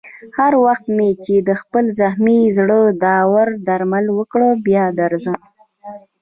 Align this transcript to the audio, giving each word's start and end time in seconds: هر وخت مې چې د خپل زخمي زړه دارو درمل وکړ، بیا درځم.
هر 0.37 0.53
وخت 0.65 0.85
مې 0.97 1.09
چې 1.23 1.35
د 1.47 1.49
خپل 1.61 1.85
زخمي 1.99 2.39
زړه 2.57 2.79
دارو 3.05 3.53
درمل 3.67 4.05
وکړ، 4.17 4.41
بیا 4.65 4.85
درځم. 4.99 5.39